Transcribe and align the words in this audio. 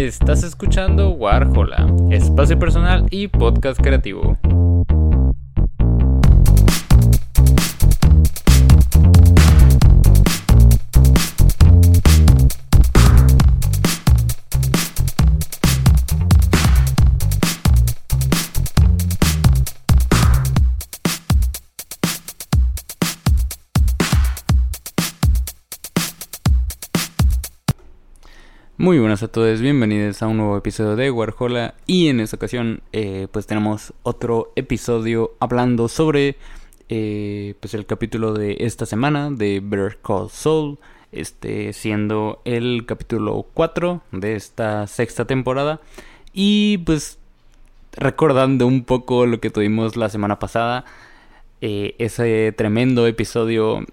Estás 0.00 0.42
escuchando 0.44 1.10
Warhola, 1.10 1.86
espacio 2.10 2.58
personal 2.58 3.06
y 3.10 3.28
podcast 3.28 3.78
creativo. 3.82 4.38
Muy 28.80 28.98
buenas 28.98 29.22
a 29.22 29.28
todos, 29.28 29.60
bienvenidos 29.60 30.22
a 30.22 30.26
un 30.26 30.38
nuevo 30.38 30.56
episodio 30.56 30.96
de 30.96 31.10
Warhola. 31.10 31.74
Y 31.86 32.08
en 32.08 32.18
esta 32.18 32.36
ocasión 32.36 32.80
eh, 32.94 33.28
pues 33.30 33.46
tenemos 33.46 33.92
otro 34.04 34.54
episodio 34.56 35.32
hablando 35.38 35.86
sobre 35.86 36.36
eh, 36.88 37.56
pues 37.60 37.74
el 37.74 37.84
capítulo 37.84 38.32
de 38.32 38.56
esta 38.60 38.86
semana 38.86 39.30
de 39.30 39.60
Better 39.62 39.98
Call 40.02 40.30
Saul, 40.30 40.78
este 41.12 41.74
siendo 41.74 42.40
el 42.46 42.86
capítulo 42.86 43.44
4 43.52 44.00
de 44.12 44.34
esta 44.34 44.86
sexta 44.86 45.26
temporada. 45.26 45.82
Y 46.32 46.78
pues 46.78 47.18
recordando 47.92 48.66
un 48.66 48.84
poco 48.84 49.26
lo 49.26 49.40
que 49.40 49.50
tuvimos 49.50 49.98
la 49.98 50.08
semana 50.08 50.38
pasada, 50.38 50.86
eh, 51.60 51.96
ese 51.98 52.54
tremendo 52.56 53.06
episodio 53.06 53.84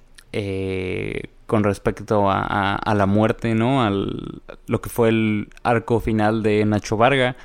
con 1.47 1.63
respecto 1.63 2.29
a, 2.29 2.93
la 2.95 3.05
muerte, 3.05 3.55
¿no? 3.55 3.83
Al, 3.83 4.41
lo 4.67 4.81
que 4.81 4.89
fue 4.89 5.09
el 5.09 5.47
arco 5.63 5.99
final 5.99 6.43
de 6.43 6.63
Nacho 6.65 6.97
Varga. 6.97 7.37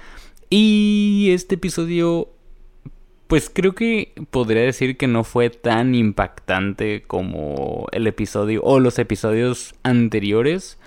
Y 0.50 1.30
este 1.32 1.54
episodio, 1.54 2.28
pues 3.28 3.48
creo 3.48 3.74
que 3.74 4.12
podría 4.30 4.62
decir 4.62 4.96
que 4.96 5.06
no 5.06 5.24
fue 5.24 5.50
tan 5.50 5.94
impactante 5.94 7.04
como 7.06 7.86
el 7.92 8.06
episodio 8.08 8.60
o 8.64 8.80
los 8.80 8.98
episodios 8.98 9.74
anteriores. 9.84 10.78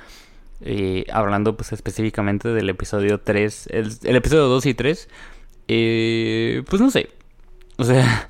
Eh, 0.62 1.06
hablando 1.12 1.58
pues 1.58 1.73
específicamente 1.73 2.50
del 2.50 2.70
episodio 2.70 3.20
3, 3.20 3.70
el, 3.72 4.16
episodio 4.16 4.47
2 4.47 4.66
y 4.66 4.73
3. 4.73 5.09
Eh, 5.70 6.64
pues 6.70 6.81
no 6.81 6.92
sé. 6.92 7.09
O 7.78 7.86
sea, 7.86 8.30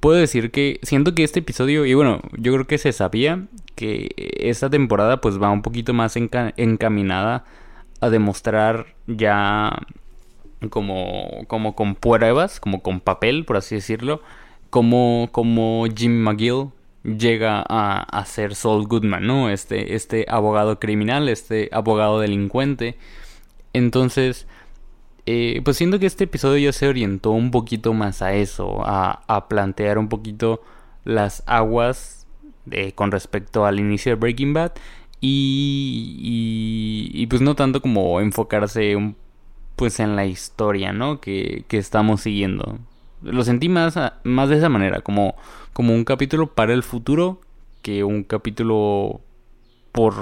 puedo 0.00 0.18
decir 0.18 0.50
que 0.50 0.80
siento 0.82 1.14
que 1.14 1.24
este 1.24 1.40
episodio, 1.40 1.86
y 1.86 1.94
bueno, 1.94 2.20
yo 2.36 2.52
creo 2.52 2.66
que 2.66 2.78
se 2.78 2.92
sabía 2.92 3.46
que 3.74 4.10
esta 4.38 4.70
temporada 4.70 5.20
pues 5.20 5.40
va 5.40 5.50
un 5.50 5.62
poquito 5.62 5.94
más 5.94 6.16
encaminada 6.16 7.44
a 8.00 8.10
demostrar 8.10 8.94
ya 9.06 9.86
como, 10.70 11.44
como 11.46 11.74
con 11.74 11.94
pruebas, 11.94 12.60
como 12.60 12.82
con 12.82 13.00
papel, 13.00 13.44
por 13.44 13.56
así 13.56 13.76
decirlo, 13.76 14.22
como, 14.70 15.28
como 15.32 15.86
Jim 15.94 16.20
McGill 16.22 16.70
llega 17.04 17.64
a, 17.68 18.02
a 18.02 18.24
ser 18.26 18.54
Saul 18.54 18.86
Goodman, 18.86 19.26
¿no? 19.26 19.50
Este, 19.50 19.94
este 19.94 20.26
abogado 20.28 20.78
criminal, 20.78 21.28
este 21.28 21.68
abogado 21.72 22.20
delincuente. 22.20 22.98
Entonces, 23.72 24.46
eh, 25.30 25.60
pues 25.62 25.76
siento 25.76 25.98
que 25.98 26.06
este 26.06 26.24
episodio 26.24 26.56
ya 26.56 26.72
se 26.72 26.88
orientó 26.88 27.32
un 27.32 27.50
poquito 27.50 27.92
más 27.92 28.22
a 28.22 28.32
eso, 28.32 28.80
a, 28.86 29.46
plantear 29.50 29.98
un 29.98 30.08
poquito 30.08 30.62
las 31.04 31.42
aguas 31.46 32.26
con 32.94 33.10
respecto 33.10 33.66
al 33.66 33.78
inicio 33.78 34.12
de 34.12 34.16
Breaking 34.16 34.54
Bad 34.54 34.72
y, 35.20 37.10
y, 37.12 37.26
pues 37.26 37.42
no 37.42 37.54
tanto 37.56 37.82
como 37.82 38.20
enfocarse 38.22 38.96
pues 39.76 40.00
en 40.00 40.16
la 40.16 40.24
historia, 40.24 40.92
¿no? 40.92 41.20
Que, 41.20 41.64
que, 41.68 41.76
estamos 41.76 42.22
siguiendo. 42.22 42.78
Lo 43.20 43.44
sentí 43.44 43.68
más, 43.68 43.98
más 44.24 44.48
de 44.48 44.56
esa 44.56 44.70
manera, 44.70 45.02
como, 45.02 45.34
como 45.74 45.94
un 45.94 46.04
capítulo 46.04 46.54
para 46.54 46.72
el 46.72 46.82
futuro 46.82 47.42
que 47.82 48.02
un 48.02 48.24
capítulo 48.24 49.20
por 49.92 50.14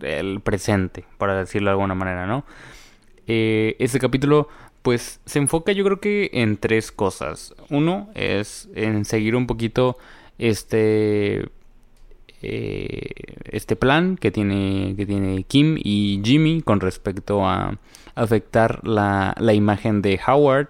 el 0.00 0.40
presente, 0.40 1.04
para 1.18 1.36
decirlo 1.36 1.68
de 1.68 1.72
alguna 1.72 1.94
manera, 1.94 2.26
¿no? 2.26 2.44
Eh, 3.26 3.76
este 3.78 3.98
capítulo 3.98 4.48
pues 4.82 5.20
se 5.24 5.38
enfoca 5.38 5.72
yo 5.72 5.84
creo 5.84 6.00
que 6.00 6.30
en 6.34 6.56
tres 6.58 6.92
cosas. 6.92 7.54
Uno 7.70 8.08
es 8.14 8.68
en 8.74 9.04
seguir 9.04 9.34
un 9.36 9.46
poquito 9.46 9.96
este 10.38 11.48
eh, 12.42 13.10
este 13.44 13.76
plan 13.76 14.16
que 14.16 14.30
tiene 14.30 14.94
que 14.96 15.06
tiene 15.06 15.44
Kim 15.44 15.76
y 15.78 16.20
Jimmy 16.22 16.60
con 16.60 16.80
respecto 16.80 17.46
a 17.46 17.78
afectar 18.14 18.86
la, 18.86 19.34
la 19.38 19.54
imagen 19.54 20.02
de 20.02 20.20
Howard 20.26 20.68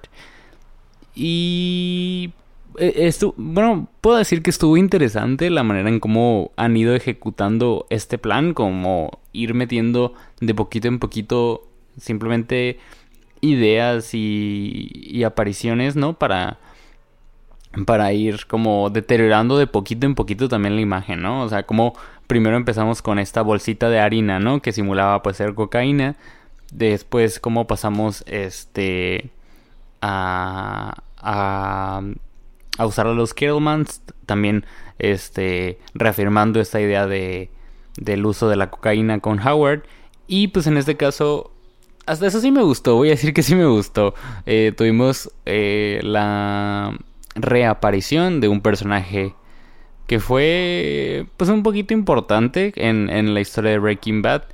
y 1.14 2.32
eh, 2.78 2.92
esto, 2.96 3.34
bueno, 3.36 3.88
puedo 4.00 4.16
decir 4.16 4.42
que 4.42 4.50
estuvo 4.50 4.76
interesante 4.76 5.50
la 5.50 5.62
manera 5.62 5.88
en 5.88 6.00
cómo 6.00 6.50
han 6.56 6.76
ido 6.76 6.94
ejecutando 6.94 7.86
este 7.90 8.18
plan, 8.18 8.54
como 8.54 9.20
ir 9.32 9.54
metiendo 9.54 10.14
de 10.40 10.54
poquito 10.54 10.88
en 10.88 10.98
poquito 10.98 11.68
simplemente 11.98 12.78
ideas 13.40 14.10
y, 14.14 15.22
apariciones, 15.24 15.96
¿no? 15.96 16.14
Para, 16.18 16.58
para 17.86 18.12
ir 18.12 18.46
como 18.46 18.90
deteriorando 18.90 19.58
de 19.58 19.66
poquito 19.66 20.06
en 20.06 20.14
poquito 20.14 20.48
también 20.48 20.76
la 20.76 20.80
imagen, 20.80 21.22
¿no? 21.22 21.42
O 21.42 21.48
sea, 21.48 21.64
como 21.64 21.94
primero 22.26 22.56
empezamos 22.56 23.02
con 23.02 23.18
esta 23.18 23.42
bolsita 23.42 23.90
de 23.90 24.00
harina, 24.00 24.38
¿no? 24.40 24.60
Que 24.62 24.72
simulaba 24.72 25.22
pues 25.22 25.36
ser 25.36 25.54
cocaína. 25.54 26.16
Después 26.72 27.38
como 27.38 27.66
pasamos 27.66 28.24
este 28.26 29.30
a, 30.00 31.02
a, 31.18 32.02
a 32.78 32.86
usar 32.86 33.06
a 33.06 33.12
los 33.14 33.34
Kettlemans, 33.34 34.02
también 34.26 34.64
este 34.98 35.78
reafirmando 35.94 36.60
esta 36.60 36.80
idea 36.80 37.06
de 37.06 37.50
del 37.96 38.26
uso 38.26 38.48
de 38.48 38.56
la 38.56 38.70
cocaína 38.70 39.20
con 39.20 39.38
Howard 39.46 39.84
y 40.26 40.48
pues 40.48 40.66
en 40.66 40.76
este 40.76 40.96
caso 40.96 41.53
hasta 42.06 42.26
eso 42.26 42.40
sí 42.40 42.50
me 42.50 42.62
gustó, 42.62 42.96
voy 42.96 43.08
a 43.08 43.12
decir 43.12 43.32
que 43.32 43.42
sí 43.42 43.54
me 43.54 43.66
gustó. 43.66 44.14
Eh, 44.46 44.72
tuvimos 44.76 45.30
eh, 45.46 46.00
la 46.02 46.96
reaparición 47.34 48.40
de 48.40 48.48
un 48.48 48.60
personaje 48.60 49.34
que 50.06 50.20
fue 50.20 51.26
pues 51.36 51.50
un 51.50 51.62
poquito 51.62 51.94
importante 51.94 52.72
en, 52.76 53.08
en 53.10 53.34
la 53.34 53.40
historia 53.40 53.72
de 53.72 53.78
Breaking 53.78 54.22
Bad 54.22 54.44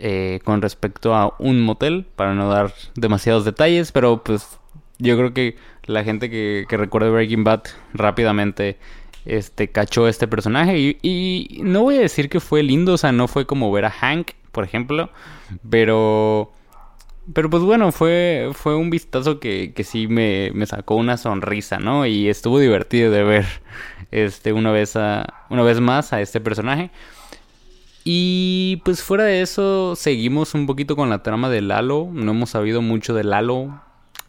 eh, 0.00 0.40
con 0.44 0.62
respecto 0.62 1.14
a 1.14 1.34
un 1.38 1.60
motel, 1.60 2.06
para 2.16 2.34
no 2.34 2.48
dar 2.48 2.72
demasiados 2.94 3.44
detalles, 3.44 3.90
pero 3.90 4.22
pues 4.22 4.58
yo 4.98 5.16
creo 5.16 5.34
que 5.34 5.56
la 5.86 6.04
gente 6.04 6.30
que, 6.30 6.66
que 6.68 6.76
recuerde 6.76 7.10
Breaking 7.10 7.44
Bad 7.44 7.62
rápidamente 7.94 8.78
este 9.24 9.68
cachó 9.68 10.08
este 10.08 10.28
personaje 10.28 10.78
y, 10.78 10.98
y 11.02 11.60
no 11.62 11.82
voy 11.82 11.96
a 11.96 12.00
decir 12.00 12.28
que 12.28 12.40
fue 12.40 12.62
lindo, 12.62 12.94
o 12.94 12.98
sea, 12.98 13.12
no 13.12 13.28
fue 13.28 13.46
como 13.46 13.72
ver 13.72 13.86
a 13.86 13.90
Hank, 13.90 14.30
por 14.52 14.64
ejemplo, 14.64 15.10
pero 15.68 16.52
pero 17.34 17.50
pues 17.50 17.62
bueno, 17.62 17.92
fue, 17.92 18.50
fue 18.54 18.74
un 18.76 18.90
vistazo 18.90 19.40
que, 19.40 19.72
que 19.74 19.84
sí 19.84 20.08
me, 20.08 20.50
me, 20.54 20.66
sacó 20.66 20.94
una 20.94 21.16
sonrisa, 21.16 21.78
¿no? 21.78 22.06
Y 22.06 22.28
estuvo 22.28 22.58
divertido 22.58 23.10
de 23.10 23.22
ver 23.22 23.46
este 24.10 24.52
una 24.52 24.70
vez 24.70 24.96
a, 24.96 25.44
una 25.50 25.62
vez 25.62 25.80
más 25.80 26.12
a 26.12 26.20
este 26.20 26.40
personaje. 26.40 26.90
Y 28.04 28.80
pues 28.84 29.02
fuera 29.02 29.24
de 29.24 29.42
eso, 29.42 29.94
seguimos 29.94 30.54
un 30.54 30.66
poquito 30.66 30.96
con 30.96 31.10
la 31.10 31.22
trama 31.22 31.50
de 31.50 31.60
Lalo. 31.60 32.08
No 32.12 32.30
hemos 32.30 32.50
sabido 32.50 32.80
mucho 32.80 33.14
de 33.14 33.24
Lalo 33.24 33.82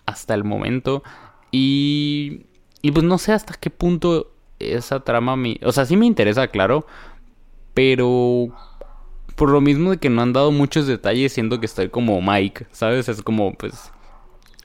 hasta 0.05 0.33
el 0.33 0.43
momento. 0.43 1.03
Y, 1.51 2.41
y 2.81 2.91
pues 2.91 3.05
no 3.05 3.17
sé 3.17 3.31
hasta 3.31 3.53
qué 3.53 3.69
punto 3.69 4.31
esa 4.59 4.99
trama 5.01 5.37
me... 5.37 5.59
O 5.63 5.71
sea, 5.71 5.85
sí 5.85 5.95
me 5.95 6.05
interesa, 6.05 6.49
claro. 6.49 6.85
Pero 7.73 8.49
por 9.39 9.51
lo 9.51 9.61
mismo 9.61 9.91
de 9.91 9.97
que 9.99 10.09
no 10.09 10.21
han 10.21 10.33
dado 10.33 10.51
muchos 10.51 10.85
detalles, 10.85 11.31
siento 11.31 11.61
que 11.61 11.65
estoy 11.65 11.87
como 11.87 12.21
Mike, 12.21 12.67
¿sabes? 12.73 13.07
Es 13.07 13.21
como, 13.21 13.53
pues, 13.53 13.89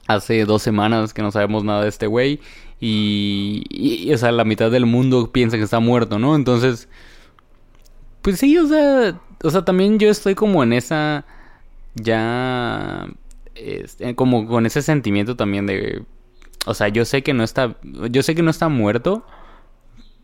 hace 0.05 0.43
dos 0.43 0.63
semanas 0.63 1.13
que 1.13 1.21
no 1.21 1.31
sabemos 1.31 1.63
nada 1.63 1.83
de 1.83 1.87
este 1.87 2.07
güey. 2.07 2.41
Y, 2.81 4.11
o 4.13 4.17
sea, 4.17 4.33
la 4.33 4.43
mitad 4.43 4.69
del 4.69 4.85
mundo 4.85 5.31
piensa 5.31 5.55
que 5.55 5.63
está 5.63 5.79
muerto, 5.79 6.19
¿no? 6.19 6.35
Entonces, 6.35 6.89
pues 8.21 8.37
sí, 8.37 8.57
o 8.57 8.67
sea, 8.67 9.17
o 9.43 9.49
sea, 9.49 9.63
también 9.63 9.97
yo 9.97 10.09
estoy 10.09 10.35
como 10.35 10.61
en 10.61 10.73
esa, 10.73 11.25
ya, 11.93 13.07
este, 13.55 14.13
como 14.13 14.45
con 14.45 14.65
ese 14.65 14.81
sentimiento 14.81 15.37
también 15.37 15.67
de, 15.67 16.03
o 16.65 16.73
sea, 16.73 16.89
yo 16.89 17.05
sé 17.05 17.23
que 17.23 17.33
no 17.33 17.45
está, 17.45 17.77
yo 18.11 18.23
sé 18.23 18.35
que 18.35 18.43
no 18.43 18.51
está 18.51 18.67
muerto, 18.67 19.25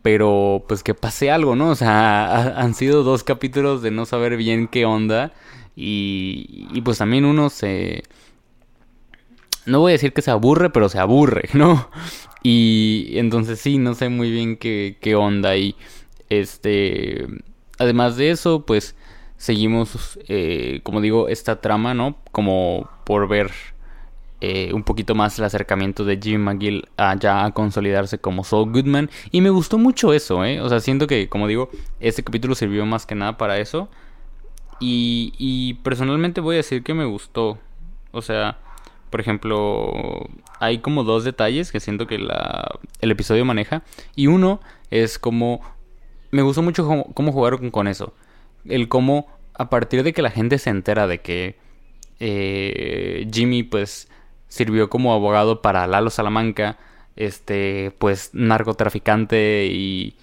pero 0.02 0.64
pues 0.68 0.82
que 0.82 0.94
pase 0.94 1.30
algo, 1.30 1.56
¿no? 1.56 1.70
O 1.70 1.74
sea, 1.74 2.58
han 2.60 2.74
sido 2.74 3.04
dos 3.04 3.24
capítulos 3.24 3.82
de 3.82 3.90
no 3.90 4.04
saber 4.06 4.36
bien 4.36 4.68
qué 4.68 4.84
onda 4.84 5.32
y, 5.76 6.68
y 6.72 6.80
pues 6.82 6.98
también 6.98 7.24
uno 7.24 7.50
se... 7.50 8.02
No 9.64 9.78
voy 9.78 9.92
a 9.92 9.94
decir 9.94 10.12
que 10.12 10.22
se 10.22 10.32
aburre, 10.32 10.70
pero 10.70 10.88
se 10.88 10.98
aburre, 10.98 11.48
¿no? 11.54 11.88
Y 12.42 13.12
entonces 13.14 13.60
sí, 13.60 13.78
no 13.78 13.94
sé 13.94 14.08
muy 14.08 14.30
bien 14.30 14.56
qué, 14.56 14.98
qué 15.00 15.14
onda 15.14 15.56
y 15.56 15.76
este... 16.28 17.26
Además 17.78 18.16
de 18.16 18.30
eso, 18.30 18.64
pues 18.66 18.94
seguimos, 19.36 20.18
eh, 20.28 20.80
como 20.84 21.00
digo, 21.00 21.28
esta 21.28 21.60
trama, 21.60 21.94
¿no? 21.94 22.16
Como 22.30 22.88
por 23.04 23.26
ver 23.28 23.50
eh, 24.44 24.72
un 24.74 24.82
poquito 24.82 25.14
más 25.14 25.38
el 25.38 25.44
acercamiento 25.44 26.04
de 26.04 26.18
Jim 26.20 26.40
McGill 26.40 26.88
a 26.96 27.14
ya 27.14 27.48
consolidarse 27.52 28.18
como 28.18 28.42
Saul 28.42 28.72
Goodman. 28.72 29.08
Y 29.30 29.40
me 29.40 29.50
gustó 29.50 29.78
mucho 29.78 30.12
eso, 30.12 30.44
¿eh? 30.44 30.60
O 30.60 30.68
sea, 30.68 30.80
siento 30.80 31.06
que, 31.06 31.28
como 31.28 31.46
digo, 31.46 31.70
este 32.00 32.24
capítulo 32.24 32.56
sirvió 32.56 32.84
más 32.84 33.06
que 33.06 33.14
nada 33.14 33.36
para 33.36 33.58
eso. 33.58 33.88
Y, 34.80 35.32
y 35.38 35.74
personalmente 35.84 36.40
voy 36.40 36.56
a 36.56 36.58
decir 36.58 36.82
que 36.82 36.92
me 36.92 37.04
gustó. 37.04 37.56
O 38.10 38.20
sea, 38.20 38.58
por 39.10 39.20
ejemplo, 39.20 40.28
hay 40.58 40.78
como 40.78 41.04
dos 41.04 41.22
detalles 41.22 41.70
que 41.70 41.78
siento 41.78 42.08
que 42.08 42.18
la, 42.18 42.80
el 43.00 43.12
episodio 43.12 43.44
maneja. 43.44 43.84
Y 44.16 44.26
uno 44.26 44.60
es 44.90 45.20
como... 45.20 45.60
Me 46.32 46.42
gustó 46.42 46.62
mucho 46.62 46.84
cómo, 47.14 47.30
jugaron 47.30 47.70
con 47.70 47.86
eso 47.86 48.12
el 48.64 48.88
cómo 48.88 49.28
a 49.54 49.70
partir 49.70 50.02
de 50.02 50.12
que 50.12 50.22
la 50.22 50.30
gente 50.30 50.58
se 50.58 50.70
entera 50.70 51.06
de 51.06 51.20
que 51.20 51.56
eh, 52.18 53.28
Jimmy 53.32 53.62
pues 53.62 54.08
sirvió 54.52 54.90
como 54.90 55.14
abogado 55.14 55.62
para 55.62 55.86
Lalo 55.86 56.10
Salamanca, 56.10 56.76
este 57.16 57.90
pues 57.98 58.30
narcotraficante 58.34 59.64
y, 59.64 60.14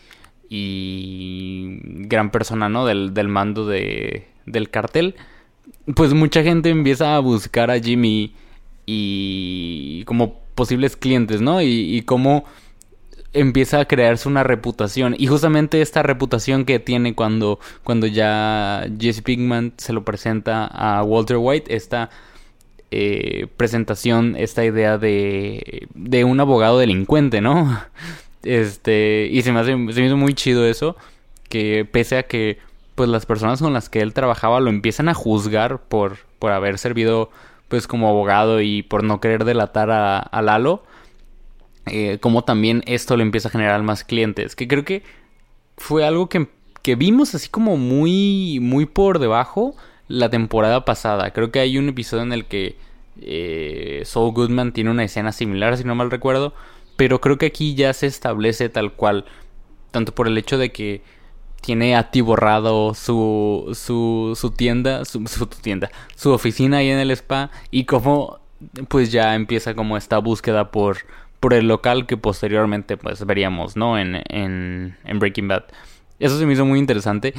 y 0.50 1.80
gran 2.08 2.30
persona, 2.30 2.70
¿no? 2.70 2.86
Del, 2.86 3.28
mando 3.28 3.66
de, 3.66 4.28
del 4.46 4.70
cartel, 4.70 5.16
pues 5.96 6.14
mucha 6.14 6.44
gente 6.44 6.70
empieza 6.70 7.16
a 7.16 7.20
buscar 7.20 7.72
a 7.72 7.80
Jimmy 7.80 8.36
y 8.86 10.04
como 10.06 10.42
posibles 10.54 10.96
clientes, 10.96 11.42
¿no? 11.42 11.64
Y, 11.64 11.98
y 11.98 12.04
cómo 12.04 12.46
empieza 13.34 13.80
a 13.80 13.86
crearse 13.86 14.30
una 14.30 14.44
reputación. 14.44 15.16
Y 15.18 15.26
justamente 15.26 15.82
esta 15.82 16.04
reputación 16.04 16.66
que 16.66 16.78
tiene 16.78 17.16
cuando, 17.16 17.60
cuando 17.84 18.06
ya 18.06 18.88
Jesse 19.00 19.24
Pinkman 19.24 19.74
se 19.78 19.92
lo 19.92 20.06
presenta 20.06 20.66
a 20.68 21.02
Walter 21.02 21.38
White, 21.40 21.76
esta 21.76 22.12
eh, 22.92 23.48
presentación, 23.58 24.36
esta 24.38 24.66
idea 24.66 24.98
de, 24.98 25.88
de 25.94 26.24
un 26.24 26.40
abogado 26.40 26.80
delincuente, 26.80 27.42
¿no? 27.42 27.80
Este, 28.42 29.28
y 29.30 29.42
se 29.42 29.52
me, 29.52 29.60
hace, 29.60 29.72
se 29.72 30.00
me 30.00 30.08
hizo 30.08 30.16
muy 30.16 30.34
chido 30.34 30.66
eso, 30.66 30.96
que 31.50 31.84
pese 31.84 32.18
a 32.18 32.24
que 32.24 32.58
pues 32.96 33.10
las 33.10 33.26
personas 33.26 33.62
con 33.62 33.74
las 33.74 33.90
que 33.90 34.00
él 34.00 34.14
trabajaba 34.14 34.62
lo 34.62 34.70
empiezan 34.70 35.10
a 35.10 35.14
juzgar 35.14 35.82
por, 35.82 36.20
por 36.40 36.54
haber 36.54 36.78
servido 36.78 37.32
pues 37.68 37.86
como 37.86 38.08
abogado 38.08 38.62
y 38.62 38.82
por 38.82 39.04
no 39.04 39.20
querer 39.20 39.44
delatar 39.44 39.92
a, 39.92 40.20
a 40.20 40.42
Lalo, 40.42 40.84
eh, 41.92 42.20
como 42.20 42.44
también 42.44 42.84
esto 42.86 43.18
le 43.18 43.24
empieza 43.24 43.48
a 43.48 43.52
generar 43.52 43.82
más 43.84 44.04
clientes. 44.04 44.56
Que 44.56 44.68
creo 44.68 44.86
que 44.86 45.04
fue 45.78 46.06
algo 46.06 46.30
que, 46.30 46.48
vimos 46.96 47.36
así 47.36 47.50
como 47.50 47.78
muy, 47.78 48.60
muy 48.62 48.86
por 48.86 49.20
debajo 49.20 49.76
la 50.10 50.30
temporada 50.30 50.84
pasada. 50.84 51.32
Creo 51.32 51.52
que 51.52 51.60
hay 51.60 51.78
un 51.78 51.88
episodio 51.88 52.24
en 52.24 52.34
el 52.34 52.46
que 52.46 52.76
eh, 53.22 54.02
Saul 54.04 54.34
Goodman 54.34 54.74
tiene 54.74 54.92
una 54.92 55.06
escena 55.06 55.32
similar, 55.32 55.78
si 55.78 55.86
no 55.86 55.96
mal 55.96 56.12
recuerdo. 56.12 56.54
Pero 56.98 57.22
creo 57.22 57.38
que 57.38 57.46
aquí 57.46 57.76
ya 57.76 57.94
se 57.94 58.08
establece 58.08 58.68
tal 58.68 58.92
cual. 58.92 59.24
Tanto 59.92 60.14
por 60.14 60.28
el 60.28 60.38
hecho 60.38 60.58
de 60.58 60.74
que 60.74 61.02
tiene 61.62 61.96
atiborrado 61.96 62.94
su, 62.94 63.72
su, 63.74 64.34
su 64.36 64.52
tienda, 64.52 65.06
su, 65.06 65.26
su 65.28 65.46
tienda, 65.48 65.90
su 66.16 66.32
oficina 66.32 66.78
ahí 66.78 66.90
en 66.90 67.00
el 67.00 67.12
spa. 67.12 67.52
Y 67.72 67.86
como 67.86 68.40
pues 68.90 69.12
ya 69.12 69.36
empieza 69.36 69.74
como 69.74 69.96
esta 69.96 70.18
búsqueda 70.18 70.70
por 70.72 70.98
por 71.40 71.54
el 71.54 71.68
local 71.68 72.06
que 72.06 72.18
posteriormente 72.18 72.98
pues 72.98 73.26
veríamos, 73.26 73.78
¿no? 73.78 73.98
En, 73.98 74.22
en, 74.28 74.98
en 75.06 75.20
Breaking 75.20 75.48
Bad. 75.48 75.64
Eso 76.20 76.38
se 76.38 76.46
me 76.46 76.54
hizo 76.54 76.66
muy 76.66 76.80
interesante. 76.80 77.34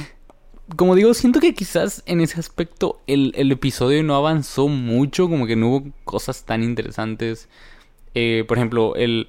Como 0.75 0.95
digo, 0.95 1.13
siento 1.13 1.39
que 1.39 1.53
quizás 1.53 2.01
en 2.05 2.21
ese 2.21 2.39
aspecto 2.39 3.01
el, 3.07 3.33
el 3.35 3.51
episodio 3.51 4.03
no 4.03 4.15
avanzó 4.15 4.67
mucho, 4.67 5.29
como 5.29 5.45
que 5.45 5.55
no 5.55 5.67
hubo 5.67 5.91
cosas 6.05 6.43
tan 6.45 6.63
interesantes. 6.63 7.49
Eh, 8.13 8.45
por 8.47 8.57
ejemplo, 8.57 8.95
el, 8.95 9.27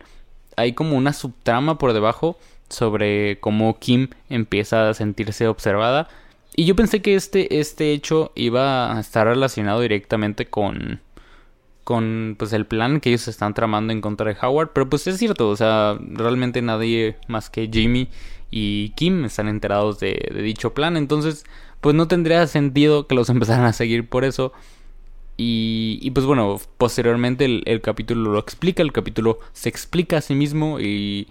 hay 0.57 0.73
como 0.73 0.97
una 0.97 1.13
subtrama 1.13 1.79
por 1.79 1.93
debajo 1.93 2.39
sobre 2.69 3.39
cómo 3.41 3.79
Kim 3.79 4.09
empieza 4.29 4.89
a 4.89 4.95
sentirse 4.95 5.49
observada. 5.49 6.09
Y 6.55 6.65
yo 6.65 6.77
pensé 6.77 7.03
que 7.03 7.15
este, 7.15 7.61
este 7.61 7.93
hecho 7.93 8.33
iba 8.35 8.97
a 8.97 9.01
estar 9.01 9.27
relacionado 9.27 9.81
directamente 9.81 10.47
con, 10.47 11.01
con 11.85 12.37
pues 12.39 12.53
el 12.53 12.67
plan 12.67 13.01
que 13.01 13.11
ellos 13.11 13.29
están 13.29 13.55
tramando 13.55 13.93
en 13.93 14.01
contra 14.01 14.33
de 14.33 14.37
Howard, 14.41 14.71
pero 14.73 14.89
pues 14.89 15.07
es 15.07 15.19
cierto, 15.19 15.49
o 15.49 15.57
sea, 15.57 15.99
realmente 16.01 16.63
nadie 16.63 17.17
más 17.29 17.51
que 17.51 17.69
Jimmy 17.73 18.09
y 18.51 18.91
Kim 18.91 19.25
están 19.25 19.49
enterados 19.49 19.99
de, 19.99 20.33
dicho 20.43 20.75
plan, 20.75 20.97
entonces 20.97 21.45
pues 21.81 21.97
no 21.97 22.07
tendría 22.07 22.47
sentido 22.47 23.07
que 23.07 23.15
los 23.15 23.29
empezaran 23.31 23.65
a 23.65 23.73
seguir 23.73 24.09
por 24.09 24.25
eso. 24.25 24.53
Y, 25.39 25.99
y 26.03 26.11
pues 26.11 26.27
bueno, 26.27 26.61
posteriormente 26.77 27.47
el, 27.65 27.81
capítulo 27.81 28.33
lo 28.33 28.39
explica, 28.39 28.83
el 28.83 28.93
capítulo 28.93 29.41
se 29.53 29.69
explica 29.71 30.19
a 30.19 30.21
sí 30.21 30.35
mismo 30.35 30.79
y 30.79 31.27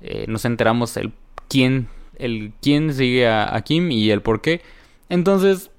eh, 0.00 0.24
nos 0.26 0.44
enteramos 0.46 0.96
el 0.96 1.12
quién, 1.48 1.88
el 2.16 2.52
quién 2.62 2.92
sigue 2.94 3.28
a, 3.28 3.54
a 3.54 3.62
Kim 3.62 3.92
y 3.92 4.10
el 4.10 4.22
por 4.22 4.40
qué. 4.40 4.62
Entonces, 5.10 5.70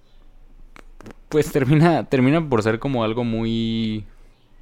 pues 1.29 1.51
termina, 1.51 2.03
termina 2.05 2.47
por 2.47 2.63
ser 2.63 2.79
como 2.79 3.03
algo 3.03 3.23
muy 3.23 4.05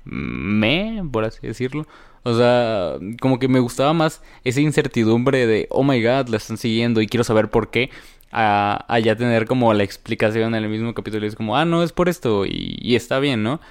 me, 0.04 1.04
por 1.12 1.26
así 1.26 1.46
decirlo. 1.46 1.88
O 2.24 2.38
sea, 2.38 2.98
como 3.22 3.40
que 3.40 3.48
me 3.48 3.60
gustaba 3.60 3.94
más 3.94 4.22
esa 4.44 4.62
incertidumbre 4.62 5.48
de, 5.48 5.68
oh 5.70 5.84
my 5.84 6.02
god, 6.02 6.28
la 6.28 6.38
están 6.38 6.58
siguiendo 6.58 7.02
y 7.02 7.08
quiero 7.08 7.24
saber 7.24 7.50
por 7.50 7.70
qué, 7.70 7.90
a, 8.32 9.00
ya 9.02 9.16
tener 9.16 9.46
como 9.48 9.74
la 9.74 9.84
explicación 9.84 10.54
en 10.56 10.64
el 10.64 10.70
mismo 10.70 10.94
capítulo. 10.94 11.26
Y 11.26 11.30
es 11.30 11.36
como, 11.36 11.56
ah, 11.56 11.66
no, 11.66 11.84
es 11.84 11.94
por 11.94 12.10
esto 12.10 12.46
y, 12.46 12.78
y 12.82 12.96
está 12.96 13.20
bien, 13.20 13.44
¿no? 13.44 13.62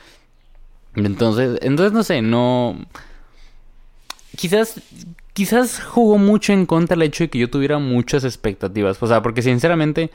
Entonces, 0.94 1.58
entonces 1.62 1.92
no 1.92 2.02
sé, 2.02 2.22
no... 2.22 2.86
Quizás, 4.36 4.80
quizás 5.32 5.80
jugó 5.80 6.18
mucho 6.18 6.52
en 6.52 6.66
contra 6.66 6.94
el 6.94 7.02
hecho 7.02 7.24
de 7.24 7.30
que 7.30 7.38
yo 7.38 7.50
tuviera 7.50 7.78
muchas 7.78 8.24
expectativas. 8.24 9.02
O 9.02 9.06
sea, 9.06 9.22
porque 9.22 9.42
sinceramente 9.42 10.10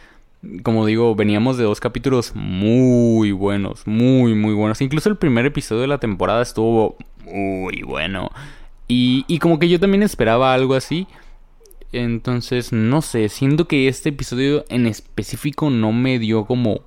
como 0.64 0.86
digo, 0.86 1.16
veníamos 1.16 1.58
de 1.58 1.64
dos 1.64 1.80
capítulos 1.80 2.34
muy 2.36 3.32
buenos, 3.32 3.86
muy, 3.86 4.34
muy 4.34 4.54
buenos. 4.54 4.82
Incluso 4.82 5.10
el 5.10 5.18
primer 5.18 5.46
episodio 5.46 5.82
de 5.82 5.88
la 5.88 6.00
temporada 6.00 6.42
estuvo 6.42 6.98
muy 7.26 7.84
bueno. 7.84 8.32
Y, 8.88 9.24
y 9.28 9.40
como 9.40 9.60
que 9.60 9.70
yo 9.70 9.80
también 9.80 10.04
esperaba 10.04 10.54
algo 10.54 10.74
así. 10.74 11.08
Entonces, 11.92 12.72
no 12.74 13.02
sé, 13.02 13.30
siento 13.30 13.68
que 13.68 13.88
este 13.88 14.10
episodio 14.10 14.66
en 14.70 14.88
específico 14.88 15.70
no 15.70 15.92
me 15.92 16.20
dio 16.20 16.46
como 16.46 16.82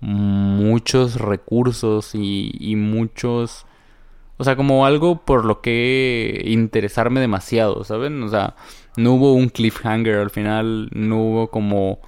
muchos 0.00 1.16
recursos 1.16 2.14
y, 2.14 2.52
y 2.58 2.76
muchos... 2.76 3.66
O 4.38 4.44
sea, 4.44 4.56
como 4.56 4.86
algo 4.86 5.24
por 5.24 5.44
lo 5.44 5.60
que 5.60 6.42
interesarme 6.46 7.20
demasiado, 7.20 7.84
¿saben? 7.84 8.22
O 8.24 8.28
sea, 8.28 8.56
no 8.96 9.12
hubo 9.14 9.34
un 9.34 9.50
cliffhanger 9.50 10.16
al 10.16 10.30
final, 10.30 10.88
no 10.92 11.18
hubo 11.18 11.50
como 11.50 12.00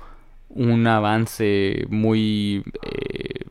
un 0.54 0.86
avance 0.86 1.84
muy 1.88 2.62
eh, 2.82 3.44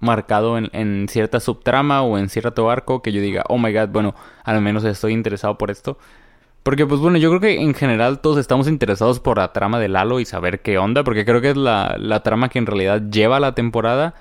marcado 0.00 0.56
en, 0.58 1.08
cierta 1.08 1.40
subtrama 1.40 2.02
o 2.02 2.18
en 2.18 2.28
cierto 2.28 2.70
arco 2.70 3.02
que 3.02 3.12
yo 3.12 3.20
diga, 3.20 3.44
oh 3.48 3.58
my 3.58 3.72
god, 3.72 3.88
bueno, 3.88 4.14
al 4.44 4.60
menos 4.60 4.84
estoy 4.84 5.12
interesado 5.12 5.58
por 5.58 5.70
esto. 5.70 5.98
Porque 6.62 6.86
pues 6.86 7.00
bueno, 7.00 7.18
yo 7.18 7.30
creo 7.30 7.40
que 7.40 7.60
en 7.60 7.74
general 7.74 8.20
todos 8.20 8.38
estamos 8.38 8.68
interesados 8.68 9.20
por 9.20 9.38
la 9.38 9.52
trama 9.52 9.78
de 9.78 9.88
Lalo 9.88 10.20
y 10.20 10.24
saber 10.24 10.60
qué 10.60 10.78
onda, 10.78 11.02
porque 11.02 11.24
creo 11.24 11.40
que 11.40 11.50
es 11.50 11.56
la, 11.56 11.96
la 11.98 12.22
trama 12.22 12.48
que 12.48 12.58
en 12.58 12.66
realidad 12.66 13.02
lleva 13.10 13.40
la 13.40 13.54
temporada 13.54 14.14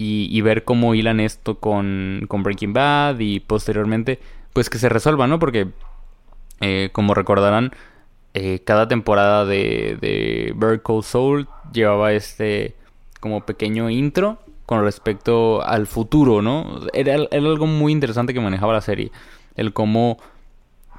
y, 0.00 0.40
ver 0.42 0.64
cómo 0.64 0.94
hilan 0.94 1.18
esto 1.18 1.56
con, 1.58 2.24
con, 2.28 2.44
Breaking 2.44 2.72
Bad 2.72 3.18
y 3.18 3.40
posteriormente 3.40 4.20
pues 4.52 4.70
que 4.70 4.78
se 4.78 4.88
resuelva, 4.88 5.26
¿no? 5.26 5.40
Porque 5.40 5.68
eh, 6.60 6.90
como 6.92 7.14
recordarán, 7.14 7.72
eh, 8.34 8.60
cada 8.64 8.88
temporada 8.88 9.44
de, 9.44 9.98
de 10.00 10.52
Bird 10.56 10.82
Soul 11.02 11.48
llevaba 11.72 12.12
este 12.12 12.76
como 13.20 13.44
pequeño 13.44 13.90
intro 13.90 14.38
con 14.68 14.82
respecto 14.82 15.62
al 15.64 15.86
futuro, 15.86 16.42
¿no? 16.42 16.80
Era, 16.92 17.16
algo 17.32 17.66
muy 17.66 17.90
interesante 17.90 18.34
que 18.34 18.40
manejaba 18.40 18.74
la 18.74 18.82
serie. 18.82 19.10
El 19.56 19.72
cómo 19.72 20.18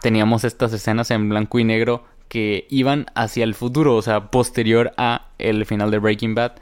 teníamos 0.02 0.44
estas 0.44 0.74
escenas 0.74 1.12
en 1.12 1.30
blanco 1.30 1.60
y 1.60 1.64
negro 1.64 2.04
que 2.30 2.66
iban 2.70 3.06
hacia 3.14 3.44
el 3.44 3.54
futuro, 3.54 3.96
o 3.96 4.02
sea, 4.02 4.32
posterior 4.32 4.92
a 4.98 5.28
el 5.38 5.66
final 5.68 5.92
de 5.92 6.00
Breaking 6.00 6.34
Bad. 6.34 6.54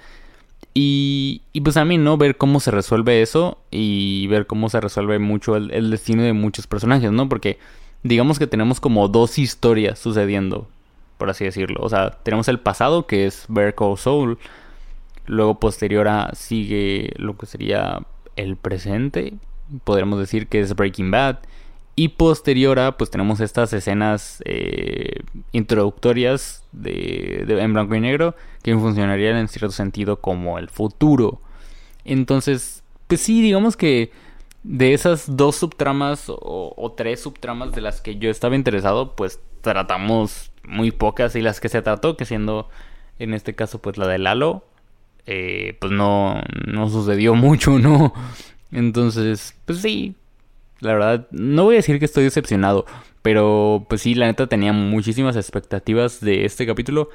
Y, 0.73 1.43
y 1.53 1.61
pues 1.61 1.77
a 1.77 1.85
mí, 1.85 1.97
¿no? 1.97 2.17
Ver 2.17 2.35
cómo 2.35 2.59
se 2.59 2.71
resuelve 2.71 3.21
eso 3.21 3.57
y 3.71 4.27
ver 4.27 4.45
cómo 4.45 4.69
se 4.69 4.81
resuelve 4.81 5.17
mucho 5.17 5.55
el, 5.55 5.71
el 5.71 5.89
destino 5.89 6.23
de 6.23 6.33
muchos 6.33 6.67
personajes, 6.67 7.11
¿no? 7.11 7.29
Porque 7.29 7.57
digamos 8.03 8.39
que 8.39 8.47
tenemos 8.47 8.79
como 8.79 9.07
dos 9.07 9.37
historias 9.37 9.99
sucediendo, 9.99 10.67
por 11.17 11.29
así 11.29 11.45
decirlo. 11.45 11.81
O 11.81 11.89
sea, 11.89 12.11
tenemos 12.23 12.47
el 12.47 12.59
pasado 12.59 13.07
que 13.07 13.25
es 13.25 13.45
Bear 13.49 13.75
Soul, 13.97 14.37
luego 15.25 15.59
posterior 15.59 16.07
a 16.07 16.31
sigue 16.33 17.11
lo 17.17 17.37
que 17.37 17.45
sería 17.45 18.01
el 18.35 18.55
presente, 18.55 19.33
podríamos 19.83 20.19
decir 20.19 20.47
que 20.47 20.61
es 20.61 20.75
Breaking 20.75 21.11
Bad, 21.11 21.39
Y 21.99 22.09
posterior 22.09 22.77
a, 22.77 22.95
pues 22.95 23.09
tenemos 23.09 23.39
estas 23.39 23.73
escenas 23.73 24.43
eh, 24.45 25.21
introductorias 25.51 26.63
de, 26.71 27.43
en 27.47 27.73
blanco 27.73 27.95
y 27.95 27.99
negro 27.99 28.35
que 28.61 28.75
funcionarían 28.77 29.35
en 29.35 29.47
cierto 29.47 29.71
sentido 29.71 30.17
como 30.21 30.59
el 30.59 30.69
futuro. 30.69 31.41
Entonces, 32.05 32.83
pues 33.07 33.21
sí, 33.21 33.41
digamos 33.41 33.75
que 33.75 34.11
de 34.67 34.93
esas 34.93 35.37
dos 35.37 35.55
subtramas 35.55 36.25
o, 36.27 36.93
tres 36.97 37.21
subtramas 37.21 37.71
de 37.71 37.79
las 37.79 38.01
que 38.01 38.17
yo 38.17 38.29
estaba 38.29 38.55
interesado, 38.55 39.15
pues 39.15 39.39
tratamos 39.61 40.51
muy 40.65 40.91
pocas 40.91 41.35
y 41.37 41.41
las 41.41 41.61
que 41.61 41.69
se 41.69 41.81
trató, 41.81 42.17
que 42.17 42.25
siendo 42.25 42.67
en 43.17 43.33
este 43.33 43.55
caso 43.55 43.81
pues 43.81 43.97
la 43.97 44.07
de 44.07 44.19
Lalo, 44.19 44.65
eh, 45.25 45.77
pues 45.79 45.93
no, 45.93 46.41
no 46.65 46.89
sucedió 46.89 47.33
mucho, 47.35 47.79
¿no? 47.79 48.13
Entonces, 48.73 49.55
pues 49.65 49.79
sí, 49.79 50.15
la 50.81 50.93
verdad, 50.93 51.27
no 51.31 51.63
voy 51.63 51.75
a 51.75 51.77
decir 51.77 51.97
que 51.97 52.05
estoy 52.05 52.25
decepcionado, 52.25 52.85
pero 53.21 53.85
pues 53.87 54.01
sí, 54.01 54.15
la 54.15 54.25
neta 54.25 54.47
tenía 54.47 54.73
muchísimas 54.73 55.37
expectativas 55.37 56.19
de 56.19 56.43
este 56.43 56.67
capítulo. 56.67 57.09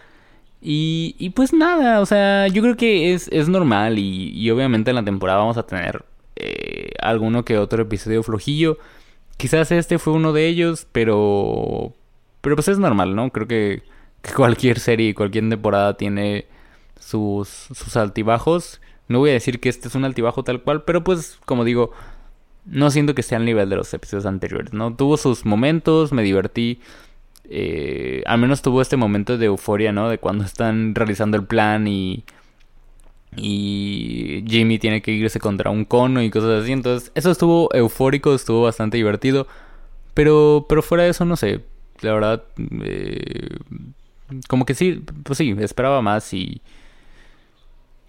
Y, 0.62 1.16
y 1.18 1.30
pues 1.30 1.52
nada, 1.52 2.00
o 2.00 2.06
sea, 2.06 2.46
yo 2.48 2.62
creo 2.62 2.76
que 2.76 3.12
es, 3.12 3.28
es 3.32 3.48
normal 3.48 3.98
y, 3.98 4.30
y, 4.30 4.50
obviamente 4.50 4.90
en 4.90 4.96
la 4.96 5.04
temporada 5.04 5.40
vamos 5.40 5.58
a 5.58 5.66
tener 5.66 6.04
eh, 6.42 6.90
alguno 7.00 7.44
que 7.44 7.58
otro 7.58 7.82
episodio 7.82 8.22
flojillo. 8.22 8.78
Quizás 9.36 9.72
este 9.72 9.98
fue 9.98 10.12
uno 10.12 10.32
de 10.32 10.46
ellos, 10.46 10.86
pero... 10.92 11.94
Pero 12.40 12.56
pues 12.56 12.68
es 12.68 12.78
normal, 12.78 13.14
¿no? 13.14 13.30
Creo 13.30 13.46
que, 13.46 13.82
cualquier 14.36 14.78
serie, 14.78 15.14
cualquier 15.14 15.48
temporada 15.48 15.96
tiene 15.96 16.46
sus, 16.98 17.96
altibajos. 17.96 18.80
No 19.08 19.18
voy 19.18 19.30
a 19.30 19.34
decir 19.34 19.60
que 19.60 19.68
este 19.68 19.88
es 19.88 19.94
un 19.94 20.04
altibajo 20.04 20.44
tal 20.44 20.62
cual, 20.62 20.84
pero 20.84 21.04
pues 21.04 21.38
como 21.44 21.64
digo, 21.64 21.92
no 22.64 22.90
siento 22.90 23.14
que 23.14 23.22
sea 23.22 23.38
al 23.38 23.44
nivel 23.44 23.68
de 23.68 23.76
los 23.76 23.92
episodios 23.92 24.26
anteriores, 24.26 24.72
¿no? 24.72 24.94
Tuvo 24.94 25.16
sus 25.16 25.44
momentos, 25.44 26.12
me 26.12 26.22
divertí. 26.22 26.80
Eh, 27.44 28.22
al 28.26 28.38
menos 28.38 28.62
tuvo 28.62 28.80
este 28.80 28.96
momento 28.96 29.36
de 29.36 29.46
euforia, 29.46 29.92
¿no? 29.92 30.08
De 30.08 30.18
cuando 30.18 30.44
están 30.44 30.94
realizando 30.94 31.36
el 31.36 31.44
plan 31.44 31.86
y. 31.88 32.24
Y 33.34 34.21
Jimmy 34.52 34.78
tiene 34.78 35.02
que 35.02 35.12
irse 35.12 35.40
contra 35.40 35.70
un 35.70 35.84
cono 35.84 36.22
y 36.22 36.30
cosas 36.30 36.62
así. 36.62 36.72
Entonces, 36.72 37.10
eso 37.14 37.30
estuvo 37.30 37.72
eufórico, 37.74 38.34
estuvo 38.34 38.62
bastante 38.62 38.96
divertido. 38.98 39.46
Pero, 40.14 40.66
pero 40.68 40.82
fuera 40.82 41.04
de 41.04 41.10
eso, 41.10 41.24
no 41.24 41.36
sé. 41.36 41.60
La 42.02 42.12
verdad, 42.12 42.44
eh, 42.84 43.56
como 44.48 44.66
que 44.66 44.74
sí, 44.74 45.02
pues 45.24 45.38
sí, 45.38 45.54
esperaba 45.58 46.02
más 46.02 46.32
y 46.34 46.60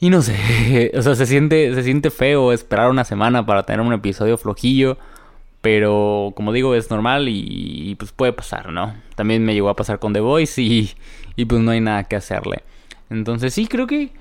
y 0.04 0.10
no 0.10 0.22
sé, 0.22 0.92
o 0.98 1.02
sea, 1.02 1.16
se 1.16 1.26
siente, 1.26 1.74
se 1.74 1.82
siente 1.82 2.10
feo 2.10 2.52
esperar 2.52 2.90
una 2.90 3.06
semana 3.06 3.46
para 3.46 3.64
tener 3.64 3.80
un 3.80 3.94
episodio 3.94 4.38
flojillo. 4.38 4.98
Pero 5.62 6.34
como 6.36 6.52
digo, 6.52 6.76
es 6.76 6.90
normal 6.92 7.30
y, 7.30 7.96
pues 7.98 8.12
puede 8.12 8.34
pasar, 8.34 8.74
¿no? 8.74 8.94
También 9.16 9.46
me 9.46 9.54
llegó 9.54 9.70
a 9.70 9.78
pasar 9.78 10.00
con 10.00 10.12
The 10.12 10.20
Voice 10.20 10.62
y, 10.62 10.92
y 11.38 11.46
pues 11.46 11.62
no 11.62 11.72
hay 11.72 11.80
nada 11.80 12.04
que 12.04 12.18
hacerle. 12.18 12.64
Entonces 13.10 13.54
sí, 13.54 13.66
creo 13.68 13.88
que... 13.88 14.12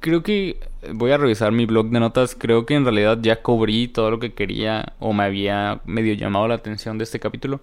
Creo 0.00 0.22
que 0.22 0.58
voy 0.92 1.12
a 1.12 1.18
revisar 1.18 1.52
mi 1.52 1.66
blog 1.66 1.90
de 1.90 2.00
notas. 2.00 2.34
Creo 2.34 2.66
que 2.66 2.74
en 2.74 2.84
realidad 2.84 3.18
ya 3.20 3.42
cubrí 3.42 3.88
todo 3.88 4.10
lo 4.10 4.18
que 4.18 4.32
quería 4.32 4.94
o 4.98 5.12
me 5.12 5.24
había 5.24 5.80
medio 5.84 6.14
llamado 6.14 6.48
la 6.48 6.54
atención 6.54 6.98
de 6.98 7.04
este 7.04 7.20
capítulo. 7.20 7.60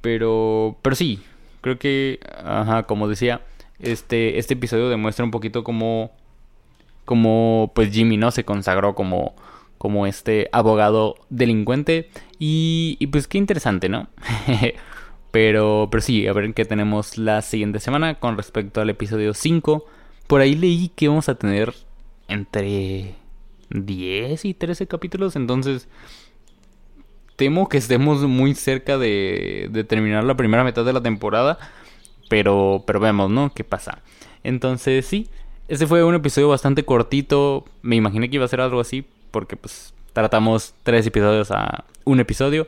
Pero, 0.00 0.76
pero 0.82 0.96
sí, 0.96 1.22
creo 1.60 1.78
que, 1.78 2.20
ajá, 2.44 2.84
como 2.84 3.08
decía, 3.08 3.42
este, 3.80 4.38
este 4.38 4.54
episodio 4.54 4.88
demuestra 4.88 5.24
un 5.24 5.30
poquito 5.30 5.64
cómo 5.64 6.12
como 7.10 7.72
pues 7.74 7.90
Jimmy, 7.90 8.16
¿no? 8.16 8.30
Se 8.30 8.44
consagró 8.44 8.94
como, 8.94 9.34
como 9.78 10.06
este 10.06 10.48
abogado 10.52 11.16
delincuente. 11.28 12.08
Y, 12.38 12.96
y 13.00 13.08
pues 13.08 13.26
qué 13.26 13.36
interesante, 13.36 13.88
¿no? 13.88 14.06
pero, 15.32 15.88
pero 15.90 16.00
sí, 16.00 16.28
a 16.28 16.32
ver 16.32 16.54
qué 16.54 16.64
tenemos 16.64 17.18
la 17.18 17.42
siguiente 17.42 17.80
semana 17.80 18.14
con 18.14 18.36
respecto 18.36 18.80
al 18.80 18.90
episodio 18.90 19.34
5. 19.34 19.84
Por 20.30 20.40
ahí 20.40 20.54
leí 20.54 20.88
que 20.88 21.08
vamos 21.08 21.28
a 21.28 21.34
tener 21.34 21.74
entre 22.26 23.16
10 23.68 24.44
y 24.46 24.54
13 24.54 24.86
capítulos, 24.86 25.36
entonces 25.36 25.88
temo 27.36 27.68
que 27.68 27.76
estemos 27.76 28.22
muy 28.22 28.54
cerca 28.54 28.96
de, 28.96 29.68
de 29.70 29.84
terminar 29.84 30.24
la 30.24 30.36
primera 30.36 30.64
mitad 30.64 30.86
de 30.86 30.94
la 30.94 31.02
temporada, 31.02 31.58
pero, 32.30 32.84
pero 32.86 33.00
vemos, 33.00 33.28
¿no? 33.28 33.52
¿Qué 33.52 33.64
pasa? 33.64 34.02
Entonces 34.42 35.04
sí, 35.04 35.28
este 35.70 35.86
fue 35.86 36.02
un 36.02 36.16
episodio 36.16 36.48
bastante 36.48 36.84
cortito. 36.84 37.64
Me 37.82 37.94
imaginé 37.94 38.28
que 38.28 38.34
iba 38.34 38.44
a 38.44 38.48
ser 38.48 38.60
algo 38.60 38.80
así. 38.80 39.06
Porque 39.30 39.54
pues 39.56 39.94
tratamos 40.12 40.74
tres 40.82 41.06
episodios 41.06 41.52
a 41.52 41.84
un 42.04 42.18
episodio. 42.18 42.66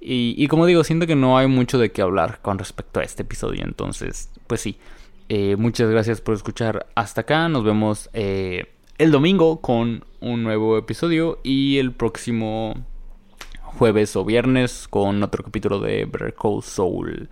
Y, 0.00 0.48
como 0.48 0.64
digo, 0.64 0.82
siento 0.82 1.06
que 1.06 1.14
no 1.14 1.36
hay 1.36 1.46
mucho 1.46 1.78
de 1.78 1.92
qué 1.92 2.00
hablar 2.00 2.40
con 2.40 2.58
respecto 2.58 3.00
a 3.00 3.02
este 3.02 3.22
episodio. 3.22 3.62
Entonces, 3.64 4.30
pues 4.46 4.62
sí. 4.62 4.78
Eh, 5.34 5.56
muchas 5.56 5.88
gracias 5.88 6.20
por 6.20 6.34
escuchar 6.34 6.88
hasta 6.94 7.22
acá. 7.22 7.48
Nos 7.48 7.64
vemos 7.64 8.10
eh, 8.12 8.66
el 8.98 9.10
domingo 9.10 9.62
con 9.62 10.04
un 10.20 10.42
nuevo 10.42 10.76
episodio. 10.76 11.38
Y 11.42 11.78
el 11.78 11.92
próximo 11.92 12.74
jueves 13.62 14.14
o 14.14 14.26
viernes 14.26 14.88
con 14.88 15.22
otro 15.22 15.42
capítulo 15.42 15.80
de 15.80 16.04
Better 16.04 16.34
Soul. 16.62 17.30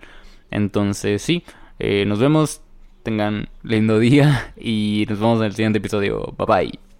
Entonces, 0.49 1.21
sí. 1.21 1.43
Eh, 1.77 2.05
nos 2.07 2.17
vemos 2.17 2.61
tengan 3.03 3.49
lindo 3.61 3.99
día 3.99 4.51
y 4.57 5.05
nos 5.07 5.19
vemos 5.19 5.39
en 5.41 5.45
el 5.45 5.53
siguiente 5.53 5.77
episodio. 5.77 6.33
Bye 6.39 6.47
bye. 6.47 6.90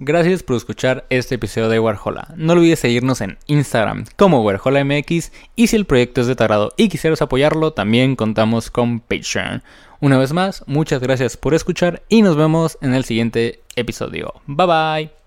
Gracias 0.00 0.42
por 0.42 0.56
escuchar 0.56 1.06
este 1.08 1.36
episodio 1.36 1.68
de 1.68 1.78
Warhola. 1.78 2.34
No 2.36 2.54
olvides 2.54 2.80
seguirnos 2.80 3.20
en 3.20 3.38
Instagram 3.46 4.06
como 4.16 4.42
WarholaMX 4.42 5.30
y 5.54 5.66
si 5.68 5.76
el 5.76 5.84
proyecto 5.84 6.20
es 6.20 6.26
de 6.26 6.34
tu 6.34 6.42
agrado 6.42 6.72
y 6.76 6.88
quisieras 6.88 7.22
apoyarlo, 7.22 7.72
también 7.72 8.16
contamos 8.16 8.70
con 8.70 8.98
Patreon. 9.00 9.62
Una 10.00 10.18
vez 10.18 10.32
más, 10.32 10.64
muchas 10.66 11.00
gracias 11.00 11.36
por 11.36 11.54
escuchar 11.54 12.02
y 12.08 12.22
nos 12.22 12.36
vemos 12.36 12.76
en 12.80 12.94
el 12.94 13.04
siguiente 13.04 13.62
episodio. 13.76 14.34
Bye 14.46 14.66
bye. 14.66 15.23